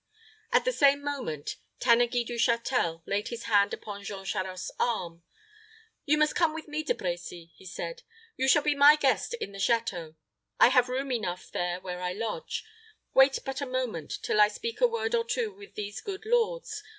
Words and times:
At 0.51 0.65
the 0.65 0.71
same 0.71 1.03
moment, 1.03 1.57
Tanneguy 1.79 2.25
du 2.25 2.37
Châtel 2.37 3.03
laid 3.05 3.27
his 3.27 3.43
hand 3.43 3.71
upon 3.71 4.03
Jean 4.03 4.25
Charost's 4.25 4.71
arm: 4.79 5.21
"You 6.05 6.17
must 6.17 6.33
come 6.35 6.55
with 6.55 6.67
me, 6.67 6.81
De 6.81 6.95
Brecy," 6.95 7.51
he 7.53 7.67
said. 7.67 8.01
"You 8.35 8.47
shall 8.47 8.63
be 8.63 8.73
my 8.73 8.95
guest 8.95 9.35
in 9.35 9.51
the 9.51 9.59
château. 9.59 10.15
I 10.59 10.69
have 10.69 10.89
room 10.89 11.11
enough 11.11 11.51
there 11.51 11.79
where 11.81 12.01
I 12.01 12.13
lodge. 12.13 12.65
Wait 13.13 13.37
but 13.45 13.61
a 13.61 13.67
moment 13.67 14.17
till 14.23 14.41
I 14.41 14.47
speak 14.47 14.81
a 14.81 14.87
word 14.87 15.13
or 15.13 15.23
two 15.23 15.53
with 15.53 15.75
these 15.75 16.01
good 16.01 16.25
lords. 16.25 16.81